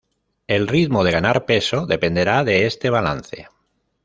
[0.47, 3.49] El ritmo de ganar peso dependerá de este balance.